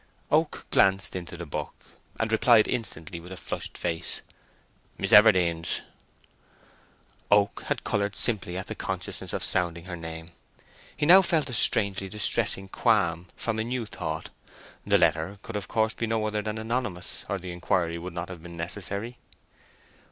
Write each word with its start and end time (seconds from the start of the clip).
Oak 0.31 0.65
glanced 0.71 1.15
into 1.15 1.37
the 1.37 1.45
book, 1.45 1.75
and 2.19 2.31
replied 2.31 2.67
instantly, 2.67 3.19
with 3.19 3.31
a 3.31 3.37
flushed 3.37 3.77
face, 3.77 4.21
"Miss 4.97 5.11
Everdene's." 5.11 5.81
Oak 7.29 7.61
had 7.67 7.83
coloured 7.83 8.15
simply 8.15 8.57
at 8.57 8.65
the 8.65 8.73
consciousness 8.73 9.31
of 9.31 9.43
sounding 9.43 9.85
her 9.85 9.95
name. 9.95 10.31
He 10.97 11.05
now 11.05 11.21
felt 11.21 11.51
a 11.51 11.53
strangely 11.53 12.09
distressing 12.09 12.67
qualm 12.67 13.27
from 13.35 13.59
a 13.59 13.63
new 13.63 13.85
thought. 13.85 14.29
The 14.87 14.97
letter 14.97 15.37
could 15.43 15.55
of 15.55 15.67
course 15.67 15.93
be 15.93 16.07
no 16.07 16.25
other 16.25 16.41
than 16.41 16.57
anonymous, 16.57 17.23
or 17.29 17.37
the 17.37 17.51
inquiry 17.51 17.99
would 17.99 18.11
not 18.13 18.29
have 18.29 18.41
been 18.41 18.57
necessary. 18.57 19.19